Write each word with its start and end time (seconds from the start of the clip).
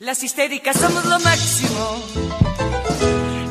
Las 0.00 0.22
histéricas 0.22 0.76
somos 0.76 1.04
lo 1.06 1.18
máximo. 1.18 2.00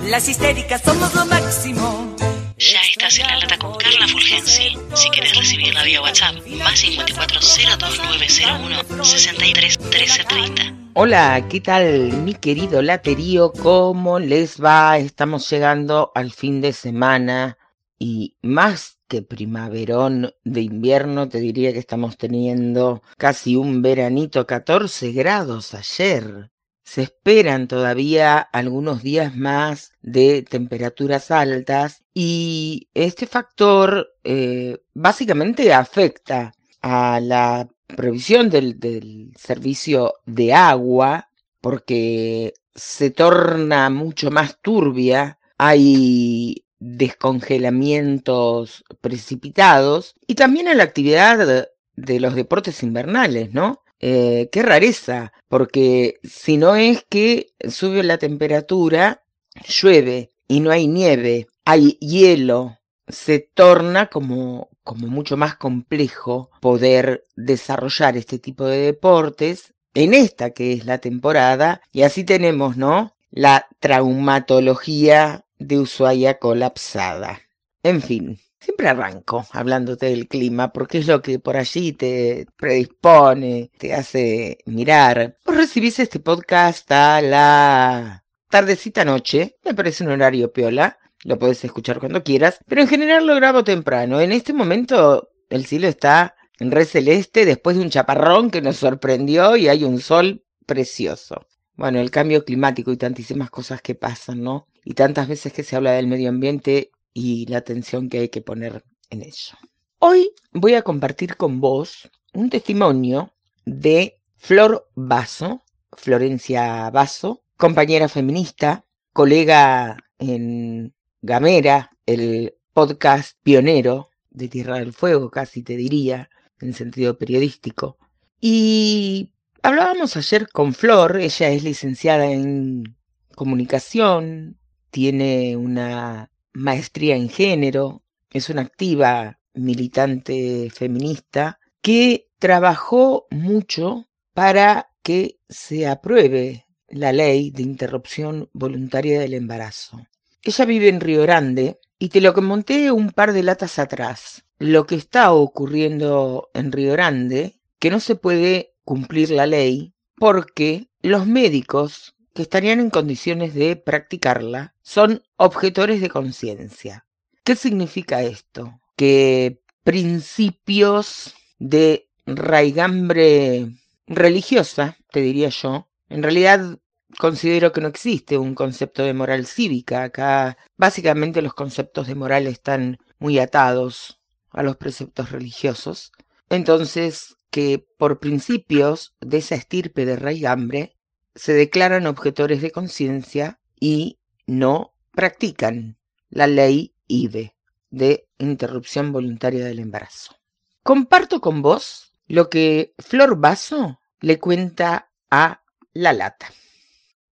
Las 0.06 0.30
histéricas 0.30 0.82
somos 0.82 1.14
lo 1.14 1.26
máximo. 1.26 2.16
Ya 2.58 2.80
estás 2.90 3.20
en 3.20 3.28
la 3.28 3.40
lata 3.40 3.58
con 3.58 3.76
Carla 3.76 4.08
Fulgensi. 4.08 4.78
Si 4.96 5.10
quieres 5.10 5.36
recibirla 5.36 5.84
vía 5.84 6.02
WhatsApp, 6.02 6.36
más 6.64 6.80
54 6.80 7.42
02901 7.42 9.04
63 9.04 9.78
1330. 9.78 10.74
Hola, 10.94 11.46
¿qué 11.50 11.60
tal 11.60 12.14
mi 12.24 12.34
querido 12.34 12.82
laterío? 12.82 13.52
¿Cómo 13.52 14.18
les 14.18 14.64
va? 14.64 14.98
Estamos 15.00 15.50
llegando 15.50 16.14
al 16.16 16.32
fin 16.32 16.62
de 16.62 16.72
semana 16.72 17.58
y 18.00 18.38
más 18.42 18.97
que 19.08 19.22
primaverón 19.22 20.32
de 20.44 20.62
invierno, 20.62 21.30
te 21.30 21.40
diría 21.40 21.74
que 21.74 21.80
estamos 21.80 22.18
teniendo 22.18 23.02
casi 23.18 23.56
un 23.56 23.82
veranito, 23.82 24.46
14 24.46 25.12
grados 25.12 25.74
ayer. 25.74 26.52
Se 26.84 27.02
esperan 27.02 27.68
todavía 27.68 28.40
algunos 28.40 29.04
días 29.04 29.36
más 29.36 29.92
de 30.02 30.44
temperaturas 30.44 31.32
altas 31.32 32.04
y 32.14 32.90
este 32.94 33.28
factor 33.28 34.08
eh, 34.24 34.78
básicamente 34.94 35.74
afecta 35.74 36.54
a 36.82 37.20
la 37.22 37.68
provisión 37.88 38.50
del, 38.50 38.80
del 38.80 39.34
servicio 39.38 40.14
de 40.26 40.54
agua 40.54 41.30
porque 41.62 42.54
se 42.76 43.10
torna 43.10 43.90
mucho 43.90 44.32
más 44.32 44.62
turbia, 44.62 45.40
hay 45.58 46.64
descongelamientos 46.80 48.84
precipitados 49.02 50.16
y 50.28 50.36
también 50.36 50.68
a 50.68 50.76
la 50.76 50.84
actividad 50.84 51.68
de 51.96 52.20
los 52.20 52.36
deportes 52.36 52.84
invernales, 52.84 53.54
¿no? 53.54 53.82
Eh, 54.00 54.50
qué 54.52 54.62
rareza, 54.62 55.34
porque 55.48 56.20
si 56.24 56.58
no 56.58 56.76
es 56.76 57.04
que 57.10 57.48
sube 57.68 58.04
la 58.04 58.20
temperatura, 58.20 59.24
llueve 59.68 60.32
y 60.48 60.60
no 60.60 60.70
hay 60.70 60.88
nieve, 60.88 61.48
hay 61.66 61.98
hielo, 62.00 62.78
se 63.08 63.40
torna 63.40 64.08
como, 64.08 64.70
como 64.84 65.08
mucho 65.08 65.36
más 65.36 65.56
complejo 65.56 66.52
poder 66.62 67.24
desarrollar 67.36 68.18
este 68.18 68.38
tipo 68.38 68.66
de 68.66 68.78
deportes 68.78 69.74
en 69.96 70.14
esta 70.14 70.52
que 70.52 70.74
es 70.74 70.86
la 70.86 71.00
temporada 71.00 71.82
y 71.92 72.04
así 72.04 72.24
tenemos, 72.24 72.78
¿no? 72.78 73.16
La 73.32 73.68
traumatología 73.80 75.47
de 75.60 75.80
Ushuaia 75.80 76.40
colapsada. 76.40 77.42
En 77.84 78.02
fin, 78.02 78.40
siempre 78.60 78.90
arranco 78.90 79.46
hablándote 79.52 80.08
del 80.08 80.28
clima 80.28 80.74
porque 80.74 81.00
es 81.00 81.08
lo 81.08 81.22
que 81.22 81.40
por 81.40 81.58
allí 81.58 81.94
te 81.94 82.48
predispone, 82.58 83.72
te 83.78 83.94
hace 83.94 84.58
mirar. 84.66 85.38
Vos 85.46 85.56
recibís 85.56 86.00
este 86.00 86.20
podcast 86.20 86.92
a 86.92 87.22
la 87.22 88.26
tardecita 88.50 89.06
noche, 89.06 89.58
me 89.64 89.74
parece 89.74 90.04
un 90.04 90.12
horario 90.12 90.52
piola, 90.52 90.98
lo 91.24 91.38
podés 91.40 91.64
escuchar 91.64 92.00
cuando 92.00 92.24
quieras, 92.24 92.60
pero 92.68 92.82
en 92.82 92.88
general 92.88 93.26
lo 93.26 93.36
grabo 93.36 93.64
temprano. 93.64 94.20
En 94.20 94.32
este 94.32 94.54
momento 94.54 95.30
el 95.50 95.66
cielo 95.66 95.88
está 95.88 96.36
en 96.60 96.72
re 96.72 96.86
celeste 96.86 97.46
después 97.46 97.78
de 97.78 97.84
un 97.84 97.90
chaparrón 97.90 98.50
que 98.50 98.62
nos 98.62 98.78
sorprendió 98.78 99.56
y 99.56 99.68
hay 99.68 99.84
un 99.84 100.00
sol 100.00 100.44
precioso. 100.66 101.46
Bueno, 101.78 102.00
el 102.00 102.10
cambio 102.10 102.44
climático 102.44 102.92
y 102.92 102.98
tantísimas 102.98 103.52
cosas 103.52 103.84
que 103.84 103.94
pasan, 103.94 104.42
¿no? 104.42 104.68
Y 104.84 104.96
tantas 104.96 105.28
veces 105.28 105.54
que 105.54 105.62
se 105.62 105.76
habla 105.76 105.92
del 105.92 106.08
medio 106.08 106.30
ambiente 106.30 106.90
y 107.14 107.46
la 107.46 107.60
atención 107.60 108.10
que 108.10 108.18
hay 108.18 108.30
que 108.30 108.42
poner 108.42 108.84
en 109.12 109.22
ello. 109.22 109.56
Hoy 110.00 110.32
voy 110.52 110.74
a 110.74 110.82
compartir 110.82 111.38
con 111.38 111.62
vos 111.62 112.10
un 112.34 112.50
testimonio 112.50 113.32
de 113.64 114.20
Flor 114.38 114.90
Vaso, 114.96 115.62
Florencia 115.92 116.90
Vaso, 116.90 117.44
compañera 117.58 118.10
feminista, 118.10 118.84
colega 119.14 119.98
en 120.18 120.96
Gamera, 121.22 121.92
el 122.08 122.56
podcast 122.74 123.38
pionero 123.44 124.10
de 124.32 124.48
Tierra 124.48 124.80
del 124.80 124.94
Fuego, 124.94 125.30
casi 125.30 125.62
te 125.62 125.78
diría, 125.78 126.32
en 126.60 126.74
sentido 126.74 127.20
periodístico. 127.20 128.00
Y 128.42 129.32
Hablábamos 129.64 130.16
ayer 130.16 130.48
con 130.50 130.74
Flor, 130.74 131.18
ella 131.18 131.50
es 131.50 131.64
licenciada 131.64 132.32
en 132.32 132.96
comunicación, 133.36 134.58
tiene 134.92 135.58
una 135.58 136.32
maestría 136.54 137.16
en 137.16 137.30
género, 137.30 138.04
es 138.32 138.50
una 138.50 138.62
activa 138.62 139.40
militante 139.54 140.70
feminista 140.74 141.60
que 141.82 142.30
trabajó 142.40 143.28
mucho 143.32 144.06
para 144.34 144.90
que 145.02 145.40
se 145.50 145.88
apruebe 145.88 146.66
la 146.88 147.12
ley 147.12 147.52
de 147.52 147.64
interrupción 147.64 148.50
voluntaria 148.54 149.20
del 149.20 149.34
embarazo. 149.34 150.06
Ella 150.44 150.66
vive 150.66 150.90
en 150.90 151.02
Río 151.02 151.24
Grande 151.24 151.80
y 152.00 152.10
te 152.10 152.22
lo 152.22 152.34
monté 152.42 152.92
un 152.92 153.10
par 153.10 153.34
de 153.34 153.44
latas 153.44 153.80
atrás. 153.80 154.46
Lo 154.60 154.86
que 154.86 154.96
está 154.96 155.34
ocurriendo 155.34 156.50
en 156.54 156.72
Río 156.72 156.94
Grande, 156.94 157.60
que 157.80 157.90
no 157.90 158.00
se 158.00 158.16
puede 158.16 158.77
cumplir 158.88 159.32
la 159.32 159.46
ley 159.46 159.94
porque 160.16 160.88
los 161.02 161.28
médicos 161.28 162.16
que 162.34 162.42
estarían 162.42 162.80
en 162.80 162.90
condiciones 162.90 163.54
de 163.54 163.76
practicarla 163.76 164.76
son 164.82 165.24
objetores 165.36 166.00
de 166.00 166.10
conciencia. 166.10 167.06
¿Qué 167.44 167.58
significa 167.58 168.24
esto? 168.24 168.80
Que 168.96 169.60
principios 169.84 171.36
de 171.60 172.08
raigambre 172.26 173.74
religiosa, 174.08 174.98
te 175.12 175.20
diría 175.20 175.50
yo, 175.50 175.90
en 176.08 176.24
realidad 176.24 176.80
considero 177.20 177.74
que 177.74 177.82
no 177.82 177.90
existe 177.90 178.38
un 178.38 178.56
concepto 178.56 179.04
de 179.04 179.14
moral 179.14 179.46
cívica. 179.48 180.04
Acá 180.04 180.58
básicamente 180.78 181.42
los 181.42 181.54
conceptos 181.54 182.08
de 182.08 182.16
moral 182.16 182.48
están 182.48 183.00
muy 183.20 183.38
atados 183.40 184.22
a 184.52 184.64
los 184.64 184.78
preceptos 184.78 185.32
religiosos. 185.32 186.14
Entonces, 186.50 187.37
que 187.50 187.86
por 187.98 188.20
principios 188.20 189.16
de 189.22 189.38
esa 189.38 189.56
estirpe 189.56 190.06
de 190.06 190.16
raigambre 190.16 190.98
se 191.36 191.54
declaran 191.54 192.08
objetores 192.08 192.62
de 192.62 192.72
conciencia 192.72 193.60
y 193.80 194.20
no 194.46 194.94
practican 195.12 195.98
la 196.30 196.48
ley 196.48 196.94
IVE 197.08 197.56
de 197.90 198.28
interrupción 198.38 199.12
voluntaria 199.12 199.66
del 199.66 199.80
embarazo. 199.80 200.36
Comparto 200.84 201.42
con 201.42 201.62
vos 201.62 202.14
lo 202.28 202.50
que 202.50 202.94
Flor 202.98 203.40
Vaso 203.40 204.00
le 204.20 204.40
cuenta 204.40 205.10
a 205.30 205.62
La 205.94 206.14
Lata. 206.14 206.48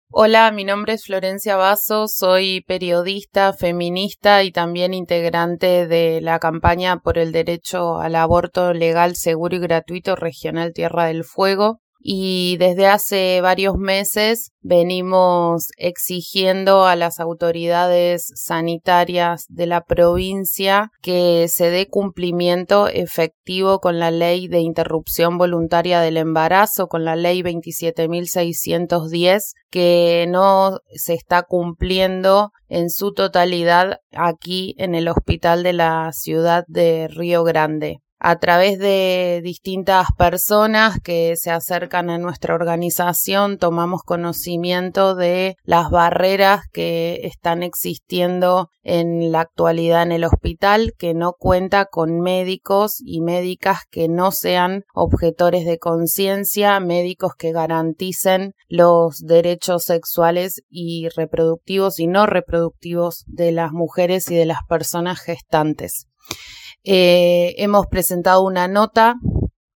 Hola, 0.10 0.52
mi 0.52 0.64
nombre 0.64 0.94
es 0.94 1.06
Florencia 1.06 1.56
Basso, 1.58 2.08
soy 2.08 2.62
periodista, 2.62 3.54
feminista 3.54 4.44
y 4.44 4.52
también 4.52 4.94
integrante 4.94 5.88
de 5.88 6.22
la 6.22 6.40
campaña 6.40 7.00
por 7.00 7.18
el 7.18 7.32
derecho 7.32 7.98
al 8.00 8.16
aborto 8.16 8.74
legal, 8.74 9.16
seguro 9.16 9.56
y 9.56 9.60
gratuito 9.60 10.16
regional 10.16 10.74
Tierra 10.74 11.06
del 11.06 11.24
Fuego 11.24 11.82
y 12.08 12.58
desde 12.58 12.86
hace 12.86 13.42
varios 13.42 13.78
meses 13.78 14.52
venimos 14.62 15.70
exigiendo 15.76 16.86
a 16.86 16.96
las 16.96 17.20
autoridades 17.20 18.32
sanitarias 18.36 19.46
de 19.50 19.66
la 19.66 19.82
provincia 19.82 20.92
que 21.02 21.48
se 21.50 21.72
dé 21.72 21.88
cumplimiento 21.88 22.90
efectivo 22.90 23.80
con 23.80 23.98
la 23.98 24.12
ley 24.12 24.48
de 24.48 24.60
interrupción 24.60 25.40
voluntaria 25.40 26.00
del 26.00 26.18
embarazo, 26.18 26.86
con 26.86 27.06
la 27.06 27.16
ley 27.16 27.42
27.610, 27.42 29.54
que 29.72 30.28
no 30.30 30.78
se 30.94 31.16
está 31.16 31.42
cumpliendo 31.42 32.52
en 32.68 32.92
su 32.92 33.14
totalidad 33.14 33.98
aquí 34.12 34.76
en 34.78 34.94
el 34.94 35.08
hospital 35.08 35.64
de 35.64 35.74
la 35.74 36.12
ciudad 36.14 36.66
de 36.68 37.08
Río 37.08 37.44
Grande 37.44 38.04
a 38.28 38.38
través 38.40 38.80
de 38.80 39.42
distintas 39.44 40.08
personas 40.18 41.00
que 41.00 41.36
se 41.36 41.52
acercan 41.52 42.10
a 42.10 42.18
nuestra 42.18 42.56
organización, 42.56 43.60
tomamos 43.60 44.02
conocimiento 44.02 45.14
de 45.14 45.58
las 45.64 45.92
barreras 45.92 46.62
que 46.74 47.20
están 47.22 47.62
existiendo 47.62 48.72
en 48.82 49.32
la 49.32 49.42
actualidad 49.42 50.02
en 50.02 50.12
el 50.12 50.24
hospital, 50.24 50.94
que 50.98 51.14
no 51.14 51.34
cuenta 51.38 51.86
con 51.86 52.20
médicos 52.20 52.96
y 53.06 53.22
médicas 53.22 53.82
que 53.92 54.08
no 54.08 54.32
sean 54.32 54.86
objetores 54.96 55.64
de 55.64 55.78
conciencia, 55.78 56.80
médicos 56.80 57.34
que 57.38 57.52
garanticen 57.52 58.54
los 58.68 59.20
derechos 59.20 59.84
sexuales 59.84 60.64
y 60.68 61.10
reproductivos 61.16 62.00
y 62.00 62.08
no 62.08 62.26
reproductivos 62.26 63.24
de 63.28 63.52
las 63.52 63.72
mujeres 63.72 64.32
y 64.32 64.36
de 64.36 64.48
las 64.48 64.62
personas 64.68 65.20
gestantes. 65.20 66.08
Eh, 66.88 67.56
hemos 67.58 67.88
presentado 67.88 68.44
una 68.44 68.68
nota 68.68 69.16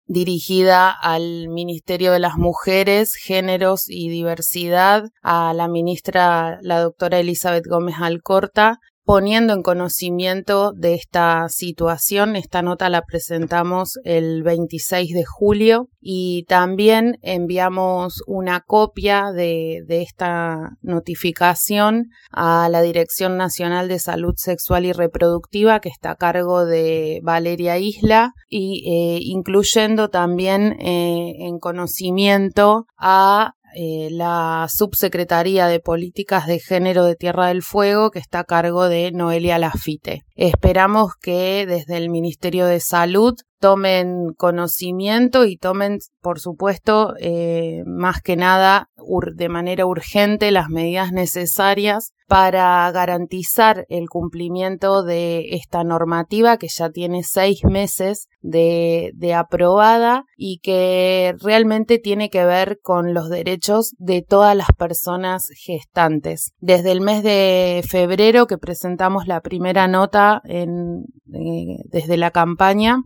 dirigida 0.06 0.92
al 0.92 1.50
Ministerio 1.50 2.12
de 2.12 2.20
las 2.20 2.38
Mujeres, 2.38 3.16
Géneros 3.16 3.86
y 3.90 4.10
Diversidad, 4.10 5.06
a 5.24 5.56
la 5.56 5.68
ministra, 5.68 6.60
la 6.62 6.80
doctora 6.82 7.20
Elizabeth 7.20 7.66
Gómez 7.66 7.96
Alcorta, 8.00 8.78
poniendo 9.10 9.54
en 9.54 9.64
conocimiento 9.64 10.72
de 10.72 10.94
esta 10.94 11.50
situación. 11.50 12.36
Esta 12.36 12.62
nota 12.62 12.90
la 12.90 13.02
presentamos 13.02 13.98
el 14.04 14.44
26 14.44 15.16
de 15.16 15.26
julio 15.26 15.88
y 16.00 16.46
también 16.48 17.18
enviamos 17.24 18.22
una 18.28 18.60
copia 18.62 19.32
de, 19.32 19.84
esta 19.90 20.78
notificación 20.84 22.10
a 22.32 22.70
la 22.70 22.84
Dirección 22.84 23.36
Nacional 23.36 23.88
de 23.88 23.98
Salud 23.98 24.36
Sexual 24.38 24.86
y 24.86 24.92
Reproductiva 24.92 25.80
que 25.80 25.90
está 25.90 26.12
a 26.12 26.16
cargo 26.16 26.66
de 26.66 27.20
Valeria 27.24 27.80
Isla 27.80 28.34
y 28.48 28.84
eh, 28.88 29.20
incluyendo 29.24 30.10
también 30.10 30.74
eh, 30.80 31.34
en 31.40 31.58
conocimiento 31.58 32.86
a 32.96 33.54
eh, 33.76 34.10
la 34.12 34.68
Subsecretaría 34.70 35.68
de 35.68 35.80
Políticas 35.80 36.48
de 36.48 36.60
Género 36.60 37.06
de 37.06 37.16
Tierra 37.16 37.48
del 37.48 37.62
Fuego, 37.62 38.12
que 38.12 38.20
está 38.20 38.40
a 38.40 38.44
cargo 38.44 38.90
de 38.90 39.12
Noelia 39.12 39.60
Lafite. 39.60 40.24
Esperamos 40.36 41.14
que 41.22 41.66
desde 41.68 41.98
el 41.98 42.10
Ministerio 42.10 42.66
de 42.66 42.80
Salud 42.80 43.36
tomen 43.60 44.34
conocimiento 44.38 45.46
y 45.46 45.58
tomen, 45.58 46.00
por 46.22 46.40
supuesto, 46.40 47.14
eh, 47.20 47.84
más 47.86 48.22
que 48.22 48.36
nada 48.36 48.90
de 49.36 49.50
manera 49.50 49.86
urgente 49.86 50.52
las 50.52 50.70
medidas 50.70 51.12
necesarias 51.12 52.14
para 52.28 52.90
garantizar 52.92 53.86
el 53.90 54.08
cumplimiento 54.08 55.04
de 55.04 55.56
esta 55.56 55.84
normativa 55.84 56.58
que 56.58 56.68
ya 56.68 56.92
tiene 56.92 57.24
seis 57.24 57.64
meses 57.64 58.28
de, 58.42 59.12
de, 59.16 59.34
aprobada 59.34 60.26
y 60.38 60.60
que 60.60 61.34
realmente 61.42 61.98
tiene 61.98 62.30
que 62.30 62.46
ver 62.46 62.78
con 62.84 63.16
los 63.16 63.30
derechos 63.30 63.96
de 63.98 64.22
todas 64.22 64.56
las 64.56 64.68
personas 64.78 65.48
gestantes. 65.56 66.54
Desde 66.60 66.92
el 66.92 67.02
mes 67.02 67.24
de 67.24 67.84
febrero 67.88 68.46
que 68.46 68.60
presentamos 68.60 69.26
la 69.26 69.42
primera 69.42 69.88
nota 69.88 70.42
en, 70.46 71.06
eh, 71.34 71.82
desde 71.86 72.18
la 72.18 72.30
campaña, 72.30 73.02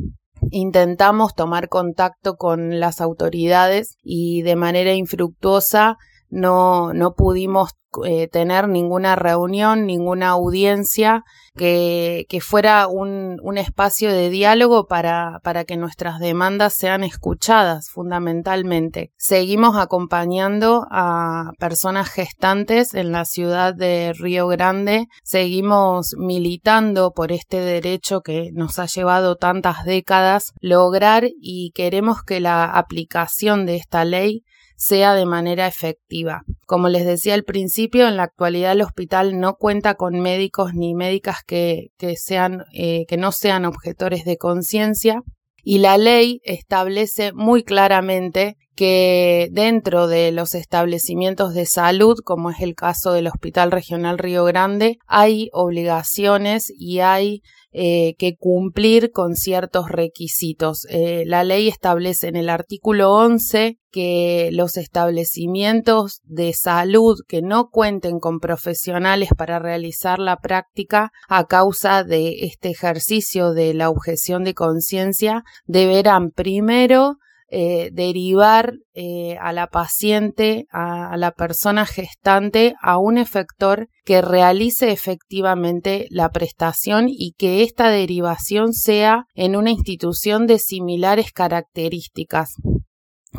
intentamos 0.51 1.35
tomar 1.35 1.69
contacto 1.69 2.35
con 2.35 2.79
las 2.79 3.01
autoridades 3.01 3.97
y 4.03 4.41
de 4.41 4.55
manera 4.55 4.93
infructuosa 4.93 5.97
no, 6.33 6.93
no 6.93 7.13
pudimos 7.13 7.71
eh, 8.05 8.27
tener 8.27 8.67
ninguna 8.67 9.15
reunión, 9.15 9.85
ninguna 9.85 10.29
audiencia 10.29 11.23
que, 11.55 12.25
que 12.27 12.41
fuera 12.41 12.87
un, 12.87 13.37
un, 13.43 13.59
espacio 13.59 14.11
de 14.11 14.31
diálogo 14.31 14.87
para, 14.87 15.39
para 15.43 15.63
que 15.63 15.77
nuestras 15.77 16.19
demandas 16.19 16.73
sean 16.73 17.03
escuchadas 17.03 17.91
fundamentalmente. 17.91 19.11
Seguimos 19.15 19.77
acompañando 19.77 20.87
a 20.89 21.51
personas 21.59 22.09
gestantes 22.09 22.95
en 22.95 23.11
la 23.11 23.25
ciudad 23.25 23.75
de 23.75 24.13
Río 24.17 24.47
Grande, 24.47 25.05
seguimos 25.23 26.15
militando 26.17 27.11
por 27.11 27.31
este 27.31 27.59
derecho 27.59 28.21
que 28.21 28.49
nos 28.53 28.79
ha 28.79 28.87
llevado 28.87 29.35
tantas 29.35 29.85
décadas 29.85 30.53
lograr 30.59 31.25
y 31.39 31.71
queremos 31.75 32.23
que 32.23 32.39
la 32.39 32.65
aplicación 32.65 33.67
de 33.67 33.75
esta 33.75 34.03
ley 34.03 34.43
sea 34.75 35.13
de 35.13 35.25
manera 35.25 35.67
efectiva. 35.67 36.43
Como 36.65 36.89
les 36.89 37.05
decía 37.05 37.33
al 37.33 37.43
principio, 37.43 38.07
en 38.07 38.17
la 38.17 38.23
actualidad 38.23 38.73
el 38.73 38.81
hospital 38.81 39.39
no 39.39 39.55
cuenta 39.55 39.95
con 39.95 40.19
médicos 40.19 40.73
ni 40.73 40.93
médicas 40.93 41.37
que, 41.45 41.91
sean, 42.15 42.65
eh, 42.73 43.05
que 43.07 43.17
no 43.17 43.31
sean 43.31 43.65
objetores 43.65 44.25
de 44.25 44.37
conciencia 44.37 45.21
y 45.63 45.79
la 45.79 45.97
ley 45.97 46.41
establece 46.43 47.31
muy 47.33 47.63
claramente 47.63 48.57
que 48.75 49.49
dentro 49.51 50.07
de 50.07 50.31
los 50.31 50.55
establecimientos 50.55 51.53
de 51.53 51.65
salud, 51.65 52.17
como 52.23 52.49
es 52.49 52.59
el 52.61 52.75
caso 52.75 53.13
del 53.13 53.27
Hospital 53.27 53.71
Regional 53.71 54.17
Río 54.17 54.43
Grande, 54.45 54.97
hay 55.07 55.49
obligaciones 55.53 56.71
y 56.75 56.99
hay 56.99 57.41
eh, 57.75 58.13
que 58.19 58.35
cumplir 58.37 59.09
con 59.11 59.35
ciertos 59.35 59.89
requisitos. 59.89 60.85
Eh, 60.89 61.23
la 61.25 61.43
ley 61.43 61.67
establece 61.67 62.27
en 62.27 62.35
el 62.35 62.49
artículo 62.49 63.11
11 63.13 63.79
que 63.91 64.49
los 64.51 64.77
establecimientos 64.77 66.21
de 66.23 66.53
salud 66.53 67.17
que 67.27 67.41
no 67.41 67.69
cuenten 67.69 68.19
con 68.19 68.39
profesionales 68.39 69.29
para 69.35 69.57
realizar 69.57 70.19
la 70.19 70.37
práctica 70.37 71.11
a 71.27 71.45
causa 71.45 72.03
de 72.03 72.45
este 72.45 72.69
ejercicio 72.69 73.53
de 73.53 73.73
la 73.73 73.89
objeción 73.89 74.43
de 74.43 74.53
conciencia 74.53 75.43
deberán 75.65 76.29
primero 76.29 77.17
eh, 77.55 77.91
derivar 77.93 78.79
eh, 78.95 79.37
a 79.39 79.53
la 79.53 79.67
paciente, 79.67 80.65
a, 80.71 81.15
la 81.17 81.29
persona 81.29 81.85
gestante, 81.85 82.73
a 82.81 82.97
un 82.97 83.19
efector 83.19 83.89
que 84.05 84.23
realice 84.23 84.91
efectivamente 84.91 86.07
la 86.09 86.29
prestación 86.29 87.05
y 87.09 87.33
que 87.37 87.61
esta 87.61 87.89
derivación 87.89 88.73
sea 88.73 89.25
en 89.35 89.55
una 89.55 89.69
institución 89.69 90.47
de 90.47 90.57
similares 90.57 91.31
características. 91.31 92.55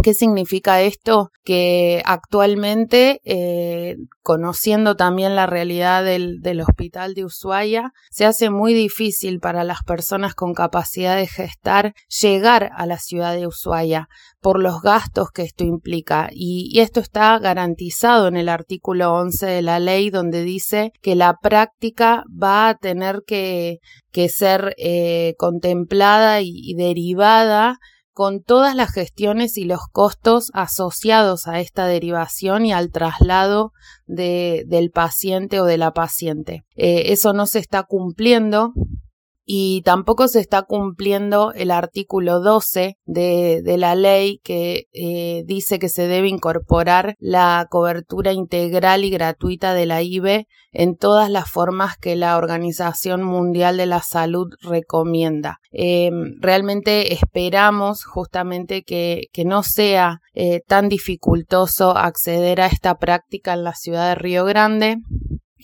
¿Qué 0.02 0.12
significa 0.12 0.82
esto? 0.82 1.31
Que 1.44 2.02
actualmente, 2.05 3.20
eh, 3.25 3.96
conociendo 4.23 4.96
también 4.96 5.37
la 5.37 5.46
realidad 5.46 6.02
del, 6.02 6.61
hospital 6.61 7.14
de 7.14 7.25
Ushuaia, 7.25 7.93
se 8.11 8.25
hace 8.25 8.50
muy 8.50 8.75
difícil 8.75 9.38
para 9.38 9.62
las 9.62 9.85
personas 9.85 10.35
con 10.35 10.52
capacidad 10.52 11.17
de 11.17 11.29
gestar 11.29 11.94
llegar 12.20 12.70
a 12.76 12.87
la 12.87 12.99
ciudad 12.99 13.35
de 13.35 13.46
Ushuaia 13.46 14.08
por 14.41 14.61
los 14.61 14.82
gastos 14.82 15.31
que 15.31 15.43
esto 15.43 15.62
implica. 15.62 16.29
Y, 16.32 16.81
esto 16.81 16.99
está 16.99 17.38
garantizado 17.38 18.26
en 18.26 18.37
el 18.37 18.49
artículo 18.49 19.14
11 19.14 19.46
de 19.46 19.62
la 19.62 19.79
ley, 19.79 20.11
donde 20.11 20.43
dice 20.43 20.91
que 21.02 21.14
la 21.14 21.37
práctica 21.41 22.25
va 22.31 22.69
a 22.69 22.75
tener 22.75 23.20
que, 23.26 23.79
que 24.11 24.29
ser 24.29 24.75
eh, 24.76 25.35
contemplada 25.38 26.41
y 26.43 26.75
derivada 26.75 27.79
con 28.14 28.43
todas 28.43 28.76
las 28.76 28.93
gestiones 28.93 29.58
y 29.58 29.64
los 29.64 29.88
costos 29.90 30.50
asociados 30.55 31.49
a 31.49 31.58
esta 31.58 31.87
derivación 31.87 32.64
y 32.64 32.72
al 32.72 32.90
traslado 32.90 33.72
del 34.06 34.90
paciente 34.93 35.61
o 35.61 35.64
de 35.64 35.78
la 35.78 35.93
paciente. 35.93 36.62
Eh, 36.76 37.12
eso 37.12 37.32
no 37.32 37.46
se 37.46 37.58
está 37.58 37.82
cumpliendo 37.82 38.72
y 39.44 39.82
tampoco 39.82 40.29
se 40.29 40.41
está 40.41 40.62
cumpliendo 40.62 41.52
el 41.52 41.70
artículo 41.70 42.41
12 42.41 42.96
de, 43.05 43.62
de 43.62 43.79
la 43.79 43.94
ley 43.94 44.41
que 44.43 44.87
eh, 44.93 45.43
dice 45.46 45.79
que 45.79 45.88
se 45.88 46.08
debe 46.08 46.29
incorporar 46.29 47.17
la 47.19 47.67
cobertura 47.70 48.32
integral 48.32 49.05
y 49.05 49.11
gratuita 49.11 49.75
de 49.75 49.87
la 49.87 50.02
IBE 50.02 50.46
en 50.73 50.96
todas 50.96 51.31
las 51.31 51.50
formas 51.50 51.96
que 51.96 52.17
la 52.17 52.37
Organización 52.37 53.23
Mundial 53.23 53.76
de 53.76 53.87
la 53.87 54.00
Salud 54.00 54.49
recomienda. 54.62 55.61
Eh, 55.73 56.11
realmente 56.41 57.12
esperamos 57.12 58.05
justamente 58.05 58.82
que, 58.82 59.26
que 59.32 59.44
no 59.44 59.62
sea 59.62 60.20
eh, 60.35 60.62
tan 60.67 60.88
dificultoso 60.88 61.96
acceder 61.96 62.61
a 62.61 62.67
esta 62.67 62.96
práctica 62.96 63.52
en 63.52 63.64
la 63.64 63.75
ciudad 63.75 64.08
de 64.08 64.14
Río 64.17 64.44
Grande 64.44 64.96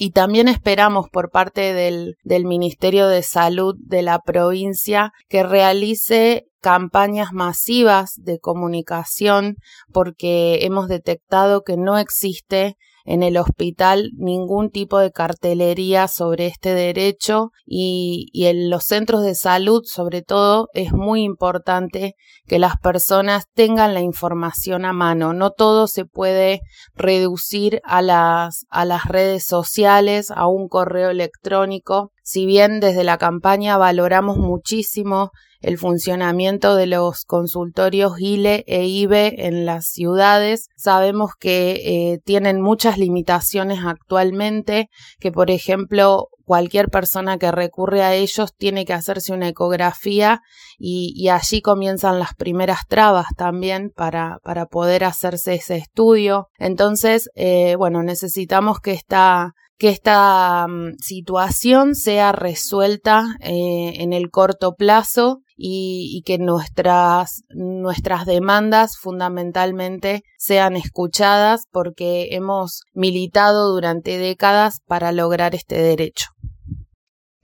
y 0.03 0.13
también 0.13 0.49
esperamos 0.49 1.11
por 1.11 1.29
parte 1.29 1.75
del, 1.75 2.17
Ministerio 2.47 3.07
de 3.07 3.23
Salud 3.23 3.77
de 3.79 4.01
la 4.01 4.19
provincia 4.21 5.13
que 5.29 5.43
realice 5.43 6.47
campañas 6.63 7.35
masivas 7.35 8.15
de 8.17 8.39
comunicación 8.39 9.57
porque 9.93 10.61
hemos 10.63 10.89
detectado 10.89 11.65
que 11.65 11.77
no 11.77 11.99
existe 11.99 12.79
en 13.11 13.25
el 13.25 13.39
hospital 13.39 14.13
ningún 14.17 14.71
tipo 14.71 15.01
de 15.01 15.11
cartelería 15.11 16.07
sobre 16.07 16.47
este 16.47 16.75
derecho 16.75 17.51
y, 17.67 18.31
en 18.33 18.71
los 18.71 18.85
centros 18.85 19.25
de 19.25 19.35
salud 19.35 19.83
sobre 19.85 20.23
todo 20.23 20.69
es 20.75 20.93
muy 20.93 21.23
importante 21.23 22.15
que 22.47 22.61
las 22.61 22.77
personas 22.77 23.47
tengan 23.53 23.95
la 23.95 24.01
información 24.01 24.85
a 24.85 24.93
mano. 24.93 25.33
No 25.33 25.51
todo 25.51 25.89
se 25.89 26.05
puede 26.05 26.61
reducir 26.95 27.81
a 27.83 28.01
las, 28.01 28.65
a 28.71 28.85
las 28.85 29.07
redes 29.07 29.45
sociales, 29.45 30.31
a 30.31 30.47
un 30.47 30.69
correo 30.69 31.11
electrónico. 31.11 32.13
Si 32.23 32.47
bien 32.47 32.79
desde 32.79 33.03
la 33.03 33.19
campaña 33.19 33.77
valoramos 33.77 34.37
muchísimo 34.37 35.33
el 35.61 35.79
funcionamiento 35.79 36.77
de 36.77 36.87
los 36.87 37.25
consultorios 37.25 38.19
ILE 38.19 38.65
e 38.67 38.87
IBE 38.87 39.47
en 39.47 39.67
las 39.67 39.87
ciudades. 39.87 40.69
Sabemos 40.77 41.33
que 41.39 41.83
eh, 41.85 42.19
tienen 42.25 42.61
muchas 42.61 42.99
limitaciones 42.99 43.81
actualmente, 43.85 44.89
que 45.19 45.33
por 45.33 45.51
ejemplo 45.51 46.29
cualquier 46.51 46.89
persona 46.89 47.39
que 47.39 47.53
recurre 47.53 48.03
a 48.03 48.15
ellos 48.15 48.53
tiene 48.57 48.85
que 48.85 48.93
hacerse 48.93 49.33
una 49.33 49.47
ecografía 49.47 50.41
y, 50.79 51.29
allí 51.29 51.63
comienzan 51.63 52.19
las 52.19 52.35
primeras 52.35 52.89
trabas 52.89 53.27
también 53.37 53.93
para, 53.95 54.39
para 54.43 54.67
poder 54.67 55.05
hacerse 55.05 55.55
ese 55.55 55.77
estudio. 55.77 56.49
Entonces, 56.59 57.31
eh, 57.37 57.77
bueno, 57.77 58.03
necesitamos 58.03 58.81
que 58.81 58.91
esta 58.91 59.53
que 59.81 59.89
esta 59.89 60.67
mm, 60.69 60.99
situación 60.99 61.95
sea 61.95 62.33
resuelta 62.33 63.37
eh, 63.41 63.95
en 63.97 64.13
el 64.13 64.31
corto 64.31 64.75
plazo 64.75 65.41
y, 65.63 66.23
que 66.25 66.39
nuestras, 66.39 67.45
nuestras 67.51 68.25
demandas 68.25 68.97
fundamentalmente 68.97 70.23
sean 70.39 70.75
escuchadas 70.75 71.67
porque 71.71 72.29
hemos 72.31 72.85
militado 72.95 73.71
durante 73.71 74.17
décadas 74.17 74.81
para 74.87 75.13
lograr 75.13 75.55
este 75.55 75.77
derecho. 75.77 76.29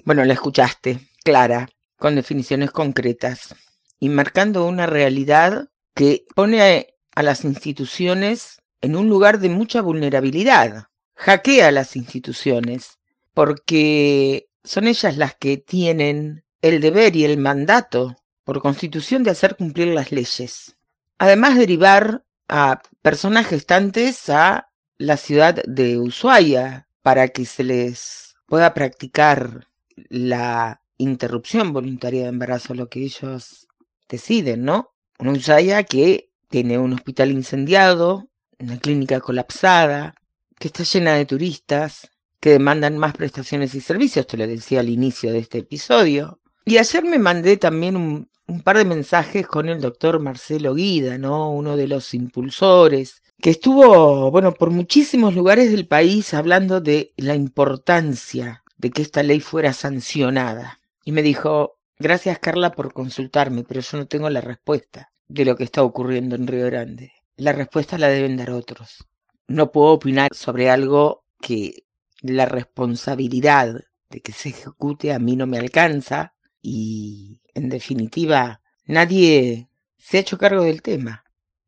Bueno, 0.04 0.25
la 0.25 0.32
escuchaste, 0.32 1.00
clara, 1.25 1.68
con 1.99 2.14
definiciones 2.14 2.70
concretas 2.70 3.54
y 4.00 4.08
marcando 4.08 4.66
una 4.66 4.87
realidad 4.87 5.68
que 5.94 6.25
pone 6.35 6.87
a 7.14 7.23
las 7.23 7.44
instituciones 7.44 8.62
en 8.80 8.96
un 8.96 9.11
lugar 9.11 9.40
de 9.40 9.50
mucha 9.50 9.82
vulnerabilidad. 9.82 10.85
Hackea 11.16 11.68
a 11.68 11.73
las 11.73 11.96
instituciones 11.96 12.99
porque 13.35 14.49
son 14.64 14.87
ellas 14.87 15.18
las 15.18 15.35
que 15.35 15.58
tienen 15.58 16.46
el 16.68 16.80
deber 16.80 17.16
y 17.16 17.25
el 17.25 17.38
mandato 17.38 18.16
por 18.44 18.61
constitución 18.61 19.23
de 19.23 19.30
hacer 19.30 19.56
cumplir 19.56 19.88
las 19.88 20.12
leyes. 20.12 20.76
Además 21.18 21.56
derivar 21.56 22.25
a 22.49 22.80
personas 23.02 23.46
gestantes 23.46 24.28
a 24.28 24.68
la 24.99 25.16
ciudad 25.16 25.62
de 25.64 25.99
Ushuaia 25.99 26.88
para 27.02 27.28
que 27.28 27.44
se 27.44 27.64
les 27.64 28.37
pueda 28.46 28.75
practicar 28.75 29.68
la 30.08 30.80
interrupción 30.99 31.73
voluntaria 31.73 32.23
de 32.23 32.28
embarazo, 32.28 32.75
lo 32.75 32.88
que 32.88 33.02
ellos 33.02 33.66
deciden, 34.08 34.64
¿no? 34.64 34.94
Una 35.18 35.32
Ushuaia 35.32 35.82
que 35.85 36.30
tiene 36.49 36.78
un 36.78 36.92
hospital 36.92 37.30
incendiado, 37.30 38.28
una 38.58 38.78
clínica 38.78 39.20
colapsada, 39.20 40.14
que 40.58 40.68
está 40.68 40.85
llena 40.85 41.14
de 41.14 41.26
turistas 41.26 42.11
que 42.40 42.50
demandan 42.50 42.99
más 42.99 43.14
prestaciones 43.14 43.75
y 43.75 43.80
servicios, 43.80 44.26
te 44.26 44.37
lo 44.37 44.46
decía 44.46 44.80
al 44.80 44.88
inicio 44.88 45.32
de 45.32 45.38
este 45.38 45.58
episodio. 45.58 46.40
Y 46.68 46.78
ayer 46.78 47.04
me 47.04 47.20
mandé 47.20 47.58
también 47.58 47.94
un, 47.94 48.28
par 48.64 48.76
de 48.76 48.85
mensajes 48.85 49.46
con 49.46 49.68
el 49.68 49.80
doctor 49.80 50.18
Marcelo 50.18 50.75
Guida, 50.75 51.16
¿no? 51.16 51.52
Uno 51.52 51.76
de 51.76 51.87
los 51.87 52.12
impulsores, 52.12 53.23
que 53.40 53.50
estuvo, 53.50 54.32
bueno, 54.32 54.52
por 54.52 54.70
muchísimos 54.70 55.32
lugares 55.37 55.70
del 55.70 55.87
país 55.87 56.35
hablando 56.35 56.80
de 56.80 57.12
la 57.18 57.37
importancia 57.37 58.64
de 58.78 58.90
que 58.90 59.02
esta 59.02 59.23
ley 59.23 59.38
fuera 59.38 59.73
sancionada. 59.73 60.80
Y 61.04 61.12
me 61.12 61.23
dijo, 61.23 61.78
gracias 62.00 62.40
Carla 62.40 62.73
por 62.73 62.92
consultarme, 62.92 63.62
pero 63.62 63.80
yo 63.80 63.99
no 63.99 64.08
tengo 64.08 64.28
la 64.28 64.40
respuesta 64.40 65.12
de 65.28 65.44
lo 65.44 65.54
que 65.54 65.62
está 65.62 65.85
ocurriendo 65.85 66.35
en 66.35 66.49
Río 66.49 66.66
Grande. 66.66 67.12
La 67.37 67.52
respuesta 67.52 67.96
la 67.96 68.08
deben 68.08 68.37
dar 68.37 68.50
otros. 68.50 69.06
No 69.46 69.70
puedo 69.70 69.92
opinar 69.92 70.30
sobre 70.35 70.68
algo 70.68 71.23
que 71.40 71.85
la 72.23 72.46
responsabilidad 72.46 73.85
de 74.11 74.20
que 74.20 74.32
se 74.32 74.49
ejecute 74.49 75.12
a 75.12 75.20
mí 75.20 75.37
no 75.37 75.46
me 75.46 75.58
alcanza 75.58 76.32
y, 76.68 77.40
en 77.54 77.68
definitiva, 77.68 78.61
nadie 78.87 79.68
se 79.99 80.16
ha 80.16 80.20
hecho 80.20 80.37
cargo 80.37 80.64
del 80.64 80.82
tema. 80.82 81.23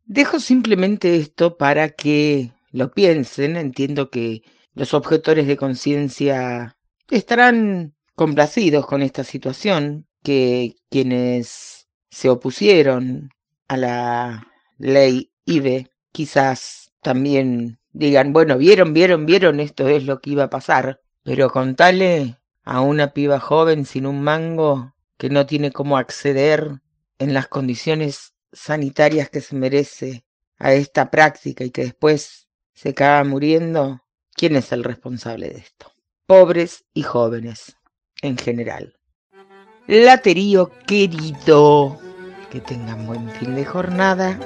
Dejo 0.07 0.40
simplemente 0.40 1.17
esto 1.17 1.57
para 1.57 1.90
que 1.90 2.50
lo 2.73 2.90
piensen. 2.90 3.57
Entiendo 3.57 4.11
que 4.11 4.43
los 4.75 4.95
objetores 4.95 5.47
de 5.47 5.57
conciencia 5.57 6.76
estarán 7.11 7.95
complacidos 8.17 8.87
con 8.87 9.02
esta 9.02 9.23
situación, 9.23 10.09
que 10.25 10.75
quienes 10.90 11.87
se 12.11 12.28
opusieron 12.28 13.31
a 13.69 13.76
la 13.76 14.49
ley 14.78 15.31
IBE 15.45 15.93
quizás 16.11 16.90
también 17.02 17.78
digan, 17.93 18.33
bueno, 18.33 18.59
vieron, 18.59 18.95
vieron, 18.95 19.26
vieron, 19.26 19.61
esto 19.61 19.87
es 19.87 20.05
lo 20.05 20.21
que 20.21 20.31
iba 20.31 20.45
a 20.45 20.50
pasar, 20.50 21.00
pero 21.23 21.50
contale 21.50 22.38
a 22.69 22.83
una 22.83 23.15
piba 23.15 23.41
joven 23.41 23.87
sin 23.87 24.05
un 24.05 24.23
mango 24.23 24.95
que 25.17 25.31
no 25.31 25.47
tiene 25.47 25.73
cómo 25.73 25.97
acceder 25.97 26.83
en 27.19 27.33
las 27.33 27.49
condiciones 27.49 28.35
sanitarias 28.53 29.31
que 29.31 29.41
se 29.41 29.57
merece 29.57 30.27
a 30.59 30.75
esta 30.75 31.11
práctica 31.11 31.65
y 31.65 31.71
que 31.71 31.85
después 31.85 32.47
se 32.75 32.91
acaba 32.91 33.25
muriendo, 33.25 34.03
¿quién 34.35 34.55
es 34.55 34.71
el 34.73 34.85
responsable 34.85 35.49
de 35.49 35.61
esto? 35.61 35.91
Pobres 36.27 36.85
y 36.93 37.05
jóvenes 37.05 37.75
en 38.21 38.37
general. 38.37 38.99
Laterío 39.87 40.71
querido, 40.87 41.99
que 42.51 42.61
tengan 42.61 43.07
buen 43.07 43.31
fin 43.31 43.55
de 43.55 43.65
jornada. 43.65 44.39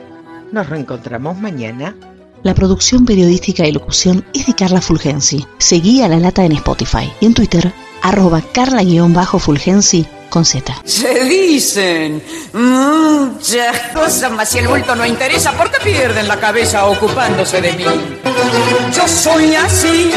Nos 0.52 0.68
reencontramos 0.68 1.36
mañana. 1.38 1.96
La 2.44 2.54
producción 2.54 3.04
periodística 3.04 3.66
y 3.66 3.72
locución 3.72 4.24
es 4.32 4.46
de 4.46 4.54
Carla 4.54 4.80
Fulgensi. 4.80 5.44
Seguí 5.58 6.02
a 6.02 6.08
La 6.08 6.20
Lata 6.20 6.44
en 6.44 6.52
Spotify 6.52 7.12
y 7.20 7.26
en 7.26 7.34
Twitter, 7.34 7.72
arroba 8.02 8.42
carla-fulgensi 8.52 10.06
con 10.28 10.44
Z. 10.44 10.74
Se 10.84 11.24
dicen 11.24 12.22
muchas 12.52 13.78
cosas, 13.94 14.32
mas 14.32 14.48
si 14.48 14.58
el 14.58 14.68
bulto 14.68 14.94
no 14.96 15.04
interesa, 15.04 15.52
¿por 15.52 15.70
qué 15.70 15.78
pierden 15.84 16.26
la 16.26 16.40
cabeza 16.40 16.86
ocupándose 16.86 17.60
de 17.60 17.72
mí? 17.74 17.84
Yo 18.94 19.06
soy 19.06 19.54
así 19.54 20.10